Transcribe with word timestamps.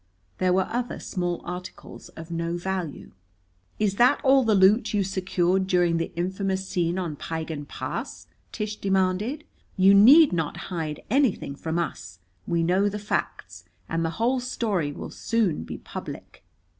There 0.39 0.51
were 0.51 0.65
other 0.67 0.97
small 0.99 1.43
articles, 1.45 2.09
of 2.09 2.31
no 2.31 2.57
value. 2.57 3.11
"Is 3.77 3.97
that 3.97 4.19
all 4.23 4.43
the 4.43 4.55
loot 4.55 4.95
you 4.95 5.03
secured 5.03 5.67
during 5.67 5.97
the 5.97 6.11
infamous 6.15 6.67
scene 6.67 6.97
on 6.97 7.15
Piegan 7.15 7.67
Pass?" 7.67 8.25
Tish 8.51 8.77
demanded, 8.77 9.43
"You 9.77 9.93
need 9.93 10.33
not 10.33 10.57
hide 10.73 11.03
anything 11.11 11.55
from 11.55 11.77
us. 11.77 12.17
We 12.47 12.63
know 12.63 12.89
the 12.89 12.97
facts, 12.97 13.65
and 13.87 14.03
the 14.03 14.09
whole 14.17 14.39
story 14.39 14.91
will 14.91 15.11
soon 15.11 15.61
be 15.65 15.77
public." 15.77 16.43